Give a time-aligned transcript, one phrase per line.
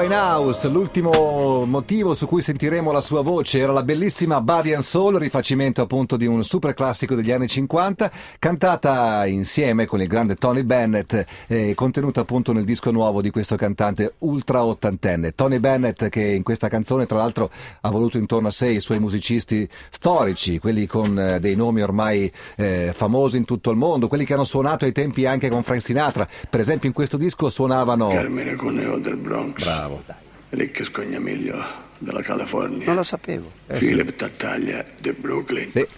[0.00, 0.29] why not?
[0.40, 5.18] Winehouse, l'ultimo motivo su cui sentiremo la sua voce era la bellissima Body and Soul,
[5.18, 10.62] rifacimento appunto di un super classico degli anni 50, cantata insieme con il grande Tony
[10.62, 15.34] Bennett e contenuta appunto nel disco nuovo di questo cantante ultra ottantenne.
[15.34, 17.50] Tony Bennett che in questa canzone tra l'altro
[17.82, 22.32] ha voluto intorno a sé i suoi musicisti storici, quelli con eh, dei nomi ormai
[22.56, 25.82] eh, famosi in tutto il mondo, quelli che hanno suonato ai tempi anche con Frank
[25.82, 26.26] Sinatra.
[26.48, 28.08] Per esempio in questo disco suonavano...
[28.08, 29.62] Carmine Cuneo del Bronx.
[29.62, 30.28] Bravo.
[30.50, 31.64] Ricco Scognamiglio
[31.98, 32.86] della California.
[32.86, 33.50] Non lo sapevo.
[33.68, 35.70] Eh, Philip Tartaglia di Brooklyn.
[35.70, 35.86] Sì,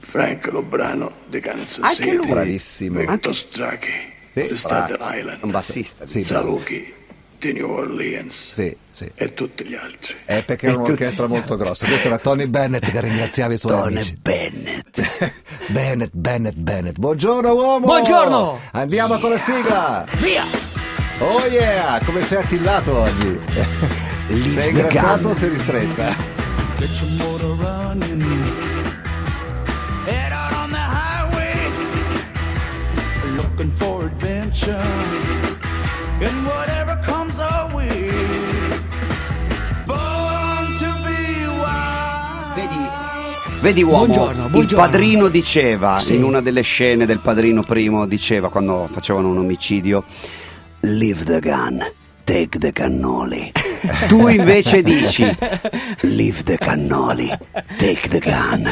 [0.00, 2.16] Frank Lobrano di Kansas Anche City.
[2.16, 2.26] lui.
[2.28, 3.00] bravissimo.
[3.00, 5.42] Victor Strachey Sì, di Staten Island.
[5.42, 6.06] Un bassista.
[6.06, 6.44] Sì, bravo.
[6.46, 6.94] Zaluki
[7.38, 8.52] di New Orleans.
[8.52, 9.10] Sì, sì.
[9.14, 10.14] E tutti gli altri.
[10.24, 11.86] Eh, perché era un'orchestra molto grossa.
[11.86, 14.16] Questo era Tony Bennett che ringraziava i suoi Tony amici.
[14.16, 15.32] Bennett.
[15.68, 16.96] Bennett, Bennett, Bennett.
[16.98, 17.84] Buongiorno uomo!
[17.84, 18.58] Buongiorno!
[18.72, 20.06] Andiamo con la sigla!
[20.22, 20.65] Via!
[21.18, 21.98] Oh yeah!
[22.04, 23.38] Come sei attillato oggi?
[24.28, 26.14] Leave sei ingrassato o sei ristretta?
[26.78, 28.22] Get your motor running.
[30.04, 31.54] Head out on the highway.
[33.34, 34.76] Looking for adventure.
[36.20, 38.10] And whatever comes our way.
[39.86, 42.54] Born to be wild.
[42.56, 44.84] Vedi, vedi uomo, Buongiorno, il buongiorno.
[44.84, 46.14] padrino diceva, Sì.
[46.16, 50.04] in una delle scene del padrino primo, diceva quando facevano un omicidio,
[50.86, 51.84] leave the gun,
[52.26, 53.65] take the cannoli.
[54.08, 55.22] Tu invece dici,
[56.00, 57.30] leave the cannoli,
[57.76, 58.62] take the gun.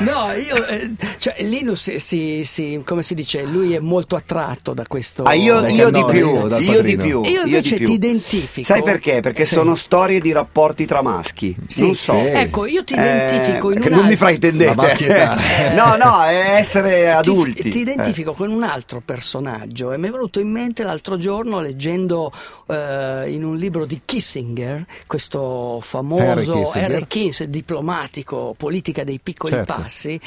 [0.00, 4.84] No, io, eh, cioè Linus, si, si- come si dice, lui è molto attratto da
[4.86, 5.22] questo.
[5.24, 7.22] Ah, io, io di più, io io di più.
[7.24, 7.86] Io invece di più.
[7.88, 8.66] ti identifico.
[8.66, 9.20] Sai perché?
[9.20, 9.54] Perché Sì.
[9.54, 11.54] sono storie di rapporti tra maschi.
[11.66, 11.82] Sì.
[11.82, 12.12] Non so.
[12.18, 12.26] Sì.
[12.28, 14.74] Ecco, io ti Eh, identifico in un non mi altro- fraintendete.
[15.74, 17.70] No, no, è essere Ti- adulti.
[17.70, 22.32] Ti, identifico con un altro personaggio e mi è venuto in mente l'altro giorno leggendo
[22.68, 24.00] eh, in un libro di
[24.40, 27.06] Kissinger, questo famoso Henry Kissinger.
[27.06, 29.72] Kissinger, diplomatico, politica dei piccoli Certo.
[29.72, 30.20] passi.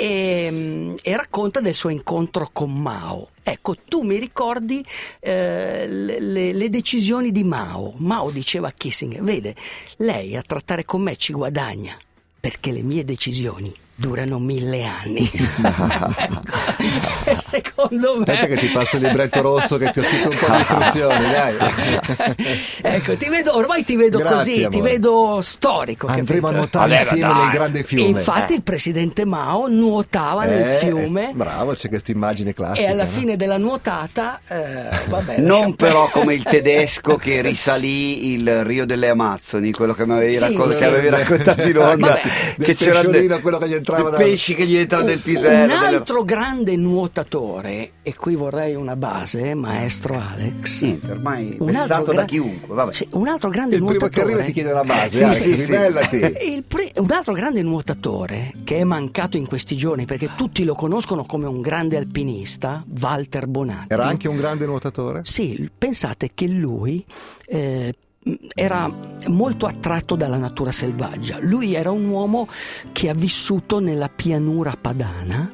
[0.00, 3.30] E, mm, e racconta del suo incontro con Mao.
[3.42, 4.84] Ecco, tu mi ricordi
[5.18, 7.94] eh, le, le- le decisioni di Mao.
[7.96, 9.56] Mao diceva a Kissinger: Vede,
[9.96, 11.96] lei a trattare con me ci guadagna
[12.40, 15.28] perché le mie decisioni durano mille anni.
[17.42, 18.24] secondo me.
[18.32, 21.30] Aspetta che ti passo il libretto rosso che ti ho scritto un po' di istruzioni,
[21.30, 21.56] dai.
[22.82, 24.90] ecco, ti vedo, ormai ti vedo Grazie, così, ti amore.
[24.92, 26.06] vedo storico.
[26.06, 27.42] Andremo a nuotare Vabbè, insieme dai.
[27.42, 28.06] nel grande fiume.
[28.08, 31.30] Infatti, il presidente Mao nuotava nel Eh, fiume.
[31.30, 32.88] eh, bravo, c'è questa immagine classica.
[32.88, 33.10] E alla no?
[33.10, 39.08] fine della nuotata, eh, vabbè, Non però come il tedesco che risalì il Rio delle
[39.08, 40.76] Amazzoni, quello che mi avevi, Sì, sì.
[40.78, 42.20] che avevi raccontato in onda, Vabbè.
[42.62, 45.72] Che c'era pesciolino, quello che gli entrava dei da- pesci che gli entrano nel pisello.
[45.74, 47.27] Un delle- altro grande nuotatore,
[48.02, 50.80] e qui vorrei una base, maestro Alex.
[50.82, 52.92] Niente, ormai Un messato da gra- chiunque, vabbè.
[52.92, 54.24] Sì, un altro grande Il primo nuotatore.
[54.26, 56.62] che arriva ti chiede una base, Sì, Alex, sì, sì.
[56.66, 61.24] pri- un altro grande nuotatore che è mancato in questi giorni perché tutti lo conoscono
[61.24, 63.92] come un grande alpinista, Walter Bonatti.
[63.92, 65.20] Era anche un grande nuotatore?
[65.24, 67.04] Sì, pensate che lui
[67.46, 67.92] eh,
[68.54, 68.92] era
[69.28, 71.38] molto attratto dalla natura selvaggia.
[71.40, 72.48] Lui era un uomo
[72.92, 75.52] che ha vissuto nella pianura padana.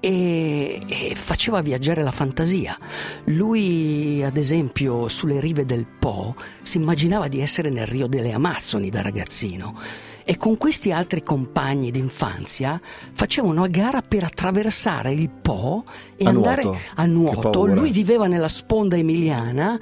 [0.00, 2.78] E, e faceva viaggiare la fantasia.
[3.24, 8.88] Lui, ad esempio, sulle rive del Po si immaginava di essere nel Rio delle Amazzoni
[8.88, 9.78] da ragazzino
[10.24, 12.80] e con questi altri compagni d'infanzia
[13.12, 15.84] facevano a gara per attraversare il Po
[16.16, 16.78] e A andare nuoto.
[16.94, 17.66] a nuoto.
[17.66, 19.78] Lui viveva nella sponda emiliana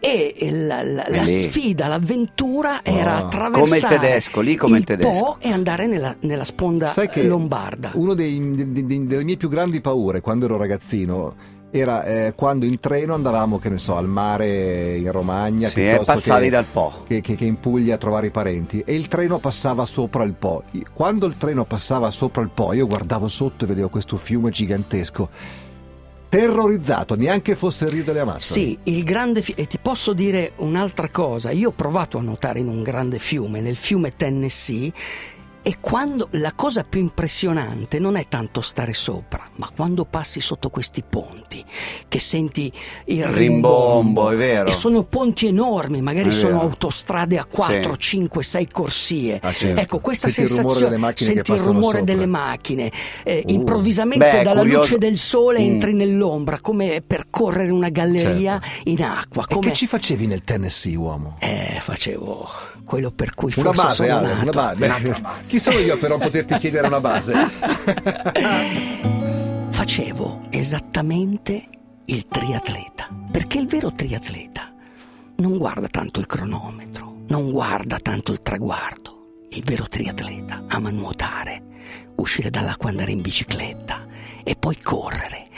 [0.00, 3.18] e la, la- la sfida, l'avventura era Ah.
[3.18, 5.10] attraversare Come il tedesco, lì come il tedesco.
[5.10, 7.90] Po e andare nella, nella sponda Sai che lombarda.
[7.94, 13.58] Una delle mie più grandi paure quando ero ragazzino era eh, quando in treno andavamo,
[13.58, 16.92] che ne so, al mare in Romagna, Sì, e piuttosto passavi che, dal Po.
[17.06, 20.32] Che, che- che in Puglia a trovare i parenti e il treno passava sopra il
[20.32, 20.62] Po.
[20.94, 25.28] Quando il treno passava sopra il Po, io guardavo sotto e vedevo questo fiume gigantesco.
[26.28, 28.62] Terrorizzato, neanche fosse Rio delle Amazzoni.
[28.62, 32.58] Sì, il grande fi- e ti posso dire un'altra cosa, io ho provato a nuotare
[32.60, 34.92] in un grande fiume, nel fiume Tennessee
[35.62, 40.70] e quando la cosa più impressionante non è tanto stare sopra, ma quando passi sotto
[40.70, 41.64] questi ponti,
[42.08, 42.72] che senti
[43.06, 44.68] il Rimbombo, rimbombo, è vero.
[44.68, 46.60] E sono ponti enormi, magari È sono vero.
[46.62, 47.98] autostrade a 4, Sì.
[48.00, 49.38] 5, 6 corsie.
[49.42, 49.80] Ah, certo.
[49.80, 52.92] Ecco, questa Senti il rumore sensazione, delle macchine che senti il rumore delle macchine,
[53.24, 53.52] eh, Uh.
[53.52, 55.64] improvvisamente Beh, dalla curioso- luce del sole Mm.
[55.64, 59.44] entri nell'ombra, come percorrere una galleria in acqua.
[59.48, 59.68] E Come...
[59.68, 61.36] che ci facevi nel Tennessee, uomo?
[61.40, 62.48] Eh, facevo
[62.88, 64.76] quello per cui Una forse base, sono Ale, una nato.
[64.78, 65.22] base.
[65.46, 67.34] Chi sono io per non poterti chiedere una base?
[69.70, 71.68] Facevo esattamente
[72.06, 74.72] il triatleta, perché il vero triatleta
[75.36, 79.16] non guarda tanto il cronometro, non guarda tanto il traguardo.
[79.50, 81.62] Il vero triatleta ama nuotare,
[82.16, 84.06] uscire dall'acqua, andare in bicicletta
[84.42, 85.48] e poi correre.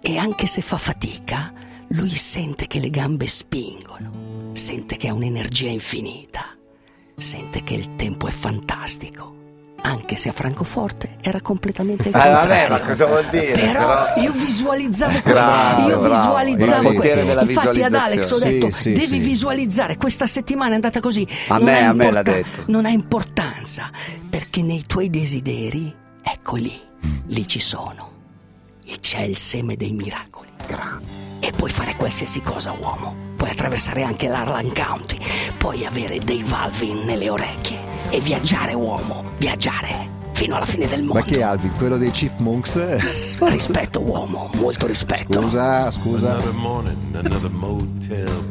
[0.00, 1.52] E anche se fa fatica,
[1.88, 6.47] lui sente che le gambe spingono, sente che ha un'energia infinita,
[7.18, 9.34] sente che il tempo è fantastico.
[9.80, 12.68] Anche se a Francoforte era completamente il Eh, vabbè, contrario.
[12.68, 13.52] ma cosa vuol dire?
[13.52, 16.08] Però, Però- io visualizzavo quello, Bravo, io bravo.
[16.14, 17.40] visualizzavo quello.
[17.42, 19.18] Infatti ad Alex ho detto Sì, sì, devi sì.
[19.20, 21.26] visualizzare, questa settimana è andata così.
[21.48, 22.62] A Non me- a me l'ha detto.
[22.66, 23.90] Non ha importanza,
[24.28, 26.76] perché nei tuoi desideri, ecco lì,
[27.26, 28.10] lì ci sono.
[28.84, 30.48] E c'è il seme dei miracoli.
[31.40, 33.14] E puoi fare qualsiasi cosa, uomo.
[33.36, 35.18] Puoi attraversare anche l'Arlan County.
[35.56, 37.78] Puoi avere dei valvin nelle orecchie.
[38.10, 39.24] E viaggiare, uomo.
[39.38, 40.16] Viaggiare.
[40.32, 41.28] Fino alla fine del Ma mondo.
[41.28, 41.72] che è Alvin?
[41.76, 43.38] Quello dei Chipmunks?
[43.40, 44.50] Rispetto, uomo.
[44.54, 45.40] Molto rispetto.
[45.40, 46.32] Scusa, scusa.
[46.34, 48.46] Another morning, another motel